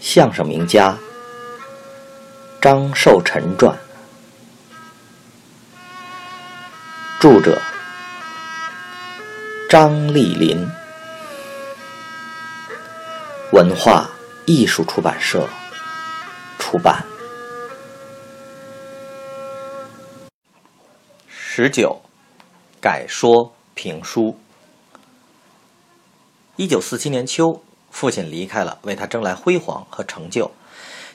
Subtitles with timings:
[0.00, 0.96] 相声名家
[2.60, 3.78] 张寿臣传，
[7.20, 7.60] 著者
[9.68, 10.66] 张丽林，
[13.52, 14.08] 文化
[14.46, 15.48] 艺术出版社
[16.58, 17.04] 出版。
[21.28, 22.00] 十九，
[22.80, 24.38] 改说评书。
[26.56, 27.62] 一九四七年秋。
[27.90, 30.50] 父亲离开了为他争来辉煌和成就，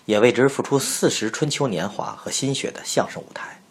[0.06, 3.62] 也为之付出四十春秋年华和心血的相声舞台，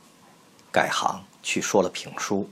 [0.71, 2.49] 改行去说了评书。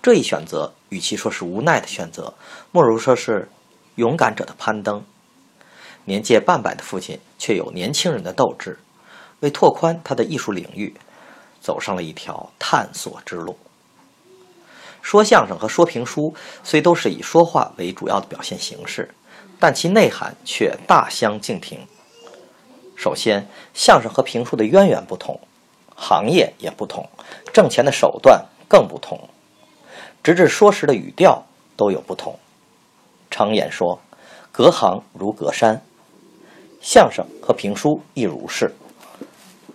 [0.00, 2.34] 这一选择，与其说是无奈的选择，
[2.70, 3.48] 莫如说是
[3.96, 5.04] 勇敢者的攀登。
[6.04, 8.78] 年届半百的父亲，却有年轻人的斗志，
[9.40, 10.94] 为拓宽他的艺术领域，
[11.60, 13.56] 走上了一条探索之路。
[15.00, 19.12] 说相声和说评书虽都是以说话为主要的表现形式。
[19.62, 21.78] 但其内涵却大相径庭。
[22.96, 25.38] 首先，相声和评书的渊源不同，
[25.94, 27.08] 行业也不同，
[27.52, 29.28] 挣钱的手段更不同，
[30.20, 32.36] 直至说时的语调都有不同。
[33.30, 34.00] 常言说
[34.50, 35.80] ：“隔行如隔山”，
[36.82, 38.74] 相声和评书亦如是。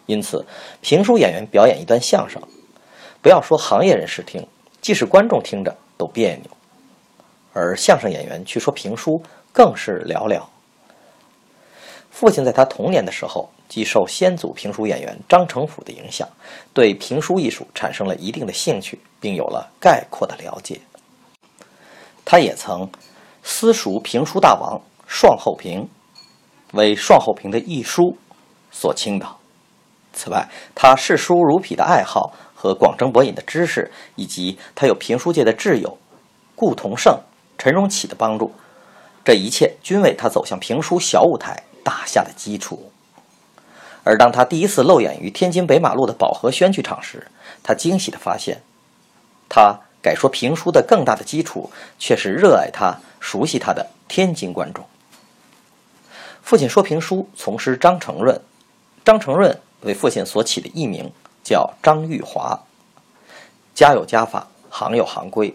[0.05, 0.45] 因此，
[0.81, 2.41] 评书演员表演一段相声，
[3.21, 4.45] 不要说行业人士听，
[4.81, 6.56] 即使观众听着都别扭；
[7.57, 9.21] 而相声演员去说评书。
[9.53, 10.43] 更是寥寥。
[12.11, 16.29] 父亲在他童年的时候，即受先祖评书演员张成甫的影响，
[16.75, 20.79] 对评书艺术产生了一定的兴趣，并有了概括的了解。
[22.23, 22.87] 他也曾
[23.41, 25.89] 私塾评书大王双后平，
[26.73, 28.15] 为双后平的艺书
[28.69, 29.39] 所倾倒。
[30.13, 35.97] 此外，他视书如匹的爱好和广征博引的知识，以及他有评书界的挚友
[36.55, 37.19] 顾同盛、
[37.57, 38.53] 陈荣启的帮助。
[39.23, 42.91] 这一切均为他走向评书小舞台打下了基础。
[44.03, 47.27] 而当他第一次露演于天津北马路的宝和轩剧场时，
[47.61, 48.61] 他惊喜地发现，
[49.49, 51.69] 他改说评书的更大的基础
[51.99, 54.85] 却是热爱他、熟悉他的天津观众。
[56.41, 58.39] 父亲说评书从师张承润，
[59.03, 61.11] 张承润为父亲所起的艺名
[61.43, 62.57] 叫张玉华。
[63.75, 65.53] 家有家法，行有行规。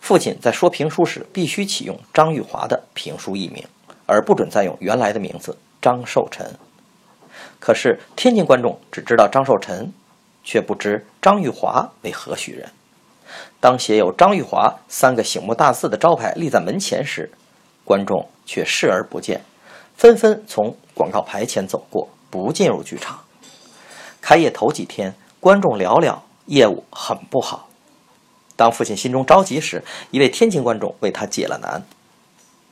[0.00, 3.64] 父亲在说评书时，必须启用张玉华的评书艺名，
[4.06, 6.58] 而不准再用原来的名字张寿臣。
[7.60, 9.92] 可是天津观众只知道张寿臣，
[10.42, 12.68] 却不知张玉华为何许人。
[13.60, 17.30] 当写有“张玉华”三个醒目大字的招牌立在门前时，
[17.84, 19.42] 观众却视而不见，
[19.94, 23.20] 纷纷从广告牌前走过，不进入剧场。
[24.20, 27.69] 开业头几天，观众寥寥，业务很不好。
[28.60, 31.82] 当父亲心中着急时，一位天津观众为他解了难。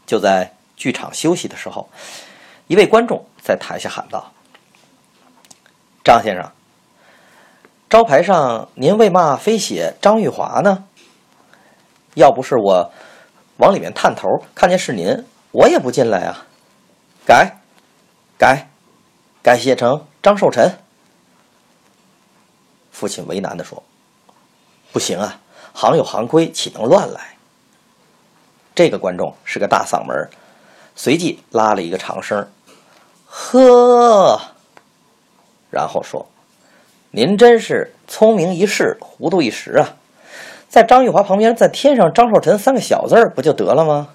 [0.04, 1.88] 就在剧场休息的时候，
[2.66, 4.30] 一位观众在台下喊道
[6.04, 6.52] ：“张先生，
[7.88, 10.84] 招牌上您为嘛非写张玉华呢？
[12.12, 12.92] 要不是我
[13.56, 16.44] 往里面探头看见是您，我也不进来啊！
[17.24, 17.56] 改，
[18.36, 18.68] 改，
[19.42, 20.78] 改写成张寿臣。”
[22.92, 23.82] 父亲为难地说
[24.92, 25.40] ：“不行啊！”
[25.72, 27.36] 行有行规，岂能乱来？
[28.74, 30.30] 这个观众是个大嗓门，
[30.94, 32.48] 随即拉了一个长声，
[33.26, 34.40] 呵，
[35.70, 36.26] 然后说
[37.10, 39.96] ：“您真是聪明一世，糊涂一时啊！
[40.68, 44.10] 在张玉华旁边再添上张寿臣三个小字儿，不就得了吗？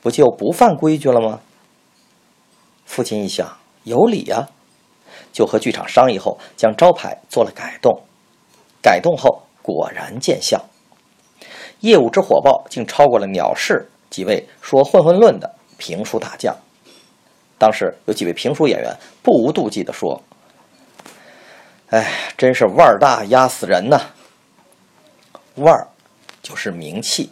[0.00, 1.40] 不就不犯规矩了吗？”
[2.86, 4.48] 父亲一想，有理呀，
[5.30, 8.00] 就和剧场商议后，将招牌做了改动。
[8.80, 10.64] 改动后，果然见效。
[11.80, 16.54] 业务之火爆，竟超过了鸟市几位说混混论的评书大将。
[17.56, 20.22] 当时有几位评书演员不无妒忌地说
[21.88, 23.98] ：“哎，真是腕儿大压死人呐！
[25.56, 25.88] 腕儿
[26.42, 27.30] 就是名气。”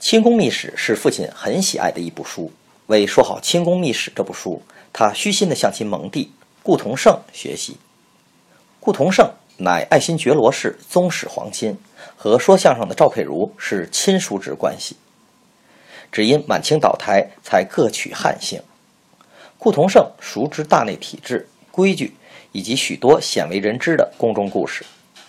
[0.02, 2.52] 《清宫秘史》是父亲很喜爱的一部书。
[2.86, 4.62] 为说好《清宫秘史》这部书，
[4.92, 6.32] 他虚心地向其蒙弟
[6.62, 7.76] 顾同盛学习。
[8.78, 9.28] 顾同盛。
[9.62, 11.76] 乃爱新觉罗氏宗室皇亲，
[12.22, 14.94] 和说相声的赵佩茹是亲叔侄关系。
[16.12, 18.60] 只因满清倒台，才各取汉姓。
[19.56, 22.12] 顾同盛熟知大内体制、规矩
[22.52, 24.84] 以及许多鲜为人知的宫中故事，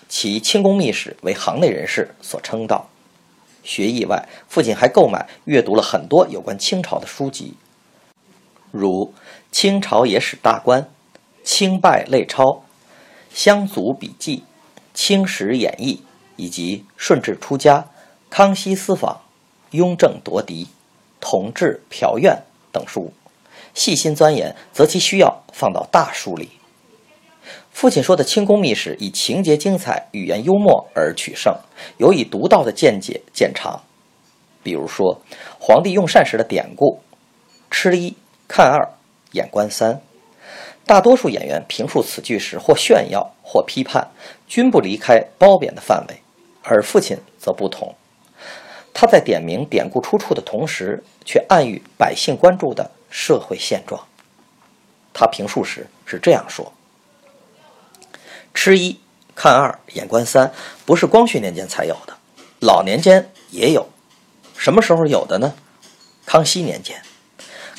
[0.09, 2.89] 其清宫秘史为行内人士所称道。
[3.63, 7.53] 学艺外，父亲还购买阅读了很多有关清朝的书籍，
[8.69, 9.05] 如
[9.49, 10.81] 《清朝野史大观》
[11.45, 12.43] 《清拜类钞》。
[13.33, 14.43] 乡族笔记、
[14.93, 16.03] 清史演义
[16.41, 17.85] 以及顺治出家、
[18.31, 19.21] 康熙私访、
[19.69, 20.67] 雍正夺嫡、
[21.19, 22.41] 同治嫖院
[22.71, 23.13] 等书，
[23.75, 26.49] 细心钻研则其需要放到大书里。
[27.71, 31.55] 父亲说的清宫秘史以情节精彩、语言幽默而取胜，
[31.97, 33.83] 有以独到的见解见长。
[34.63, 35.21] 比如说，
[35.59, 37.01] 皇帝用膳时的典故：
[37.69, 38.15] 吃一
[38.47, 38.89] 看二，
[39.33, 40.01] 眼观三。
[40.87, 44.09] 大多数演员评述此句时，或炫耀，或批判，
[44.47, 46.21] 均不离开褒贬的范围，
[46.63, 47.95] 而父亲则不同。
[48.93, 54.05] 他在点名典故出处的同时，却暗喻百姓关注的社会现状。
[55.13, 56.73] 他评述时是这样说。
[58.53, 58.99] 吃一
[59.33, 60.51] 看二眼观三，
[60.85, 62.17] 不是光绪年间才有的，
[62.59, 63.87] 老年间也有。
[64.57, 65.53] 什么时候有的呢？
[66.25, 67.01] 康熙年间。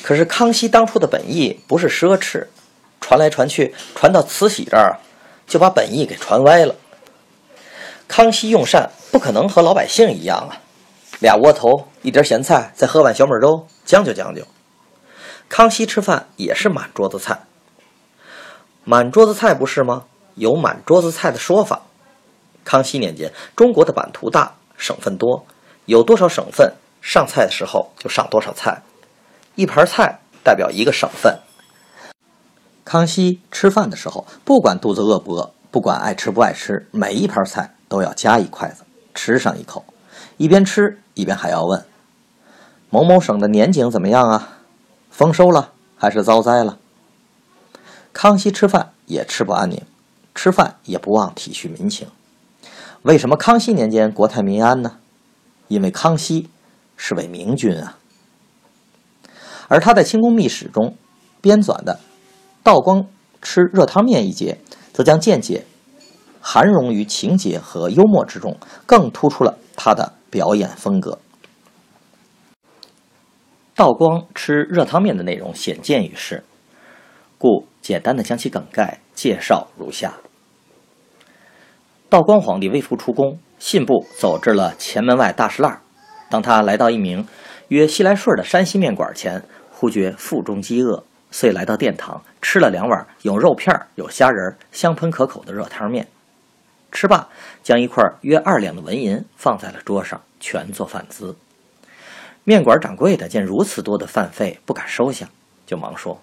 [0.01, 2.47] 可是康熙当初的本意不是奢侈，
[2.99, 4.99] 传来传去，传到慈禧这儿，
[5.47, 6.75] 就把本意给传歪了。
[8.15, 10.61] 康熙用膳不可能和老百姓一样啊，
[11.19, 14.43] 俩窝头一碟咸菜，再喝碗小米粥，将就将就。
[15.49, 17.39] 康熙吃饭也是满桌子菜，
[18.83, 20.03] 满桌子菜不是吗？
[20.35, 21.81] 有满桌子菜的说法。
[22.63, 25.47] 康熙年间，中国的版图大，省份多，
[25.85, 26.71] 有多少省份，
[27.01, 28.83] 上菜的时候就上多少菜，
[29.55, 31.39] 一盘菜代表一个省份。
[32.85, 39.85] 康熙吃饭的时候，不管肚子饿不饿，不管爱吃不爱吃，每一盘菜都要夹一筷子，吃上一口，
[40.37, 41.85] 一边吃一边还要问
[42.89, 44.57] ：“某某省的年景怎么样啊？
[45.11, 46.79] 丰收了还是遭灾了？”
[48.11, 49.79] 康熙吃饭也吃不安宁。
[50.33, 52.07] 吃饭也不忘体恤民情。
[53.03, 54.97] 为什么康熙年间国泰民安呢？
[55.67, 56.49] 因为康熙
[56.97, 57.99] 是位明君啊。
[59.67, 60.97] 而他在清宫秘史中
[61.41, 61.93] 编纂的
[62.63, 63.05] 《道光
[63.43, 64.57] 吃热汤面》一节，
[64.91, 65.67] 则将见解
[66.45, 71.17] 含融于情节和幽默之中，更突出了他的表演风格。
[73.73, 76.43] 道光吃热汤面的内容显见于世，
[77.37, 80.15] 故简单的将其梗概介绍如下。
[82.09, 85.79] 道光皇帝微服出宫，信步走至了前门外大石栏。
[86.29, 87.25] 当他来到一名
[87.69, 89.41] 约西来顺的山西面馆前，
[89.71, 96.05] 忽觉腹中饥饿，遂来到殿堂吃了两碗有肉片、有虾仁、香喷可口的热汤面。
[96.93, 97.27] 吃罢，
[97.61, 101.35] 将一块约二两的纹银放在了桌上，全做饭资。
[102.45, 105.27] 面馆掌柜的见如此多的饭费，不敢收下，
[105.65, 106.21] 就忙说：“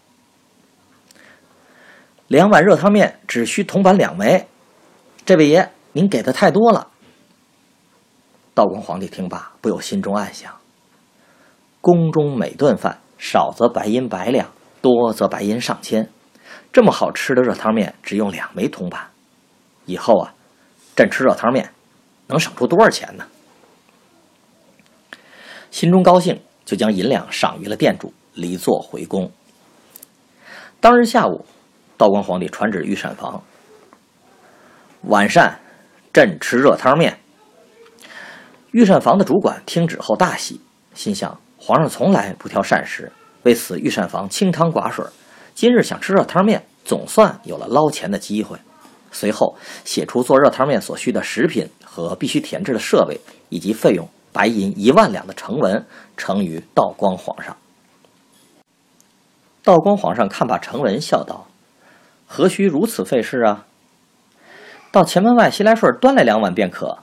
[2.28, 4.46] 两碗热汤面只需铜板两枚，
[5.26, 6.86] 这位爷。”您给的太多了。
[8.54, 10.54] 道光皇帝听罢，不由心中暗想：
[11.80, 16.08] 宫中每顿饭少则白银百两，多则白银上千。
[16.72, 19.08] 这么好吃的热汤面，只用两枚铜板，
[19.84, 20.32] 以后啊，
[21.00, 21.70] 朕吃热汤面
[22.26, 23.26] 能省出多少钱呢？
[25.70, 29.32] 心中高兴，就将银两赏于了店主，离座回宫。
[30.78, 31.46] 当日下午，
[31.96, 33.42] 道光皇帝传旨御膳房，
[35.04, 35.58] 晚膳。
[36.12, 37.18] 朕吃热汤面。
[38.72, 40.60] 御膳房的主管听旨后大喜，
[40.92, 43.10] 心想：皇上从来不挑膳食，
[43.44, 45.02] 为此御膳房清汤寡水。
[45.54, 48.58] 今日想吃热汤面，总算有了捞钱的机会。
[49.10, 55.84] 随后写出做热汤面所需的食品和必须填制的设备以及费用，白银一万两的呈文
[56.16, 57.56] 呈于道光皇上。
[59.62, 61.46] 道光皇上看罢呈文，笑道
[62.26, 63.66] ：“何须如此费事啊？”
[64.90, 66.98] 到前门外西来顺端来两碗便可。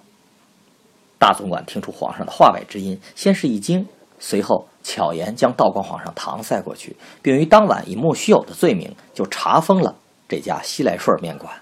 [1.19, 3.87] 大总管听出皇上的话外之音，先是一惊，
[4.19, 9.95] 随后巧言将道光皇上搪塞过去，并于当晚以莫须有的罪名就查封了
[10.27, 11.53] 这家西来顺面馆。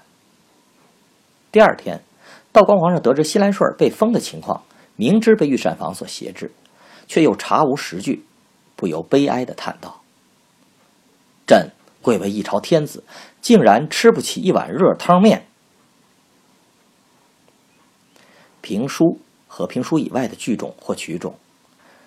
[1.56, 2.04] 第二天，
[2.52, 4.66] 道光皇上得知西来顺被封的情况，
[4.98, 6.52] 明知被御膳房所挟制，
[7.08, 8.26] 却又查无实据，
[8.76, 10.02] 不由悲哀的叹道
[11.48, 11.72] ：“朕
[12.02, 13.06] 贵为一朝天子，
[13.40, 15.48] 竟然吃不起一碗热汤面。”
[18.60, 21.40] 评书和评书以外的剧种或曲种，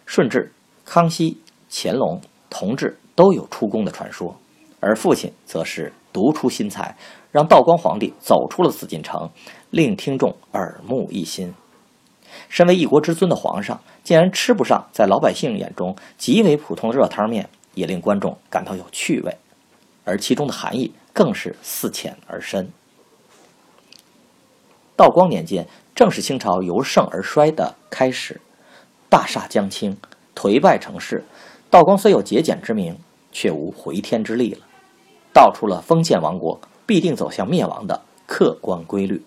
[0.04, 0.52] 顺治、
[0.84, 1.40] 康熙、
[1.70, 4.38] 乾隆、同治都有出宫的传说，
[4.80, 6.96] 而父亲则是独出心裁，
[7.32, 9.30] 让道光皇帝走出了紫禁城，
[9.70, 11.54] 令听众耳目一新。
[12.48, 19.36] 身为一国之尊的皇上，竟然吃不上在老百姓眼中极为普通的热汤面，也令观众感到有趣味，
[20.04, 22.70] 而其中的含义更是似浅而深。
[24.96, 25.66] 道光年间。
[25.94, 28.40] 正是清朝由盛而衰的开始，
[29.08, 29.98] 大厦将倾，
[30.32, 31.24] 颓败成势。
[31.70, 32.96] 道光虽有节俭之名，
[33.32, 34.60] 却无回天之力了，
[35.38, 39.22] 道出了封建王国必定走向灭亡的客观规律。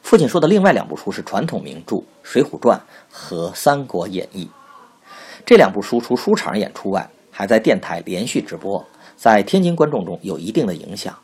[0.00, 2.78] 父亲说的另外两部书是传统名著《水浒传》
[3.10, 4.46] 和《三国演义》，
[5.44, 8.82] 这两部书除书场演出外，还在电台连续直播，
[9.16, 11.14] 在天津观众中有一定的影响。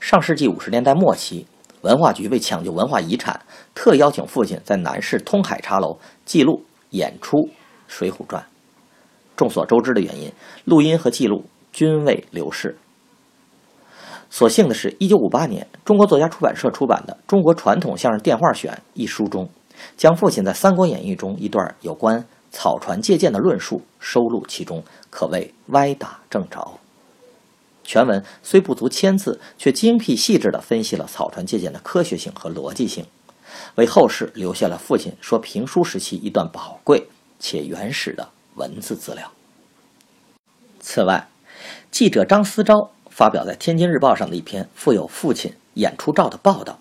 [0.00, 1.46] 上世纪五十年代末期，
[1.82, 3.40] 文化局为抢救文化遗产，
[3.72, 7.36] 特邀请父亲在南市通海茶楼记录演出
[7.86, 8.42] 《水浒传》。
[9.36, 10.32] 众所周知的原因，
[10.64, 12.76] 录音和记录均未流逝。
[14.30, 19.48] 所幸的是，一九五八年，中国作家出版社出版的《中国传统相声电话选》一书中，
[19.96, 26.78] 将父亲在《三国演义》中一段有关草船借箭的论述收录其中，可谓歪打正着。
[27.84, 33.04] 全文虽不足千字，却精辟细致地分析了草船借箭的科学性和逻辑性，
[33.74, 39.30] 为后世留下了父亲说评书时期一段宝贵且原始的文字资料。
[40.80, 41.28] 此外，
[41.92, 42.90] 记者张思昭。
[43.10, 46.78] 发表在《天津日报》上的一篇附有父亲演出照的报道，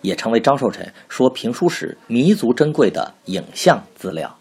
[0.00, 4.38] 也成为张寿臣说评书时弥足珍贵的影像资料。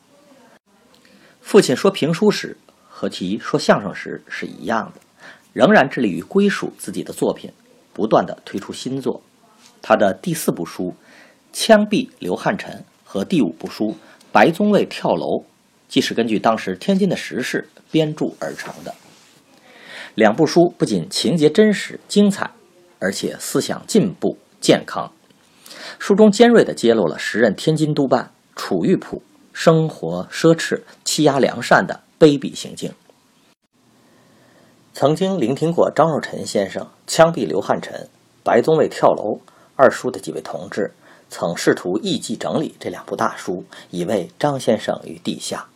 [1.41, 2.55] 父亲说评书时
[2.87, 5.01] 和其说相声时是一样的，
[5.51, 7.51] 仍然致力于归属自己的作品，
[7.91, 9.19] 不断的推出新作。
[9.81, 10.83] 他的第四部书
[11.51, 12.71] 《枪毙刘汉臣》
[13.03, 13.85] 和第五部书
[14.31, 15.25] 《白宗卫跳楼》，
[15.89, 18.93] 既是根据当时天津的时事编著而成的。
[20.15, 22.49] 两部书不仅情节真实精彩，
[22.99, 25.11] 而且思想进步健康。
[25.99, 29.21] 书中尖锐地揭露了时任天津督办楚玉璞
[29.53, 32.93] 生活奢侈、欺压良善的卑鄙行径。
[34.93, 38.07] 曾经聆听过张寿臣先生枪毙刘汉臣、
[38.41, 39.41] 白宗卫跳楼
[39.75, 40.93] 二书的几位同志，
[41.29, 45.67] 曾试图译记整理这两部大书，以慰张先生于地下。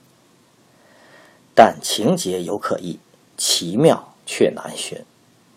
[1.53, 3.00] 但情节有可议，
[3.36, 4.15] 奇妙。
[4.29, 5.03] 却难寻，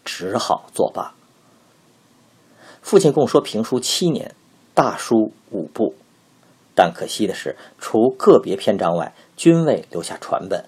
[0.02, 1.12] 只好作罢。
[2.81, 4.35] 父亲共说评书七年，
[4.73, 5.95] 大书五部，
[6.75, 10.64] 但可惜的是，除个别篇章外，均未留下传本。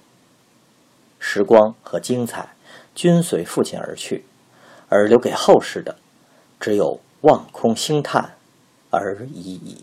[1.18, 2.54] 时光和精彩
[2.94, 4.26] 均随父亲而去，
[4.90, 5.96] 而留给后世的，
[6.61, 8.34] 只有望空兴叹
[8.90, 9.82] 而已矣。